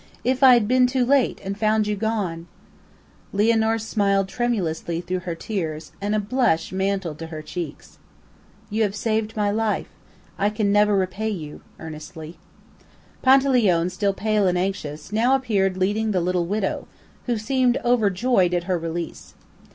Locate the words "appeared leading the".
15.35-16.19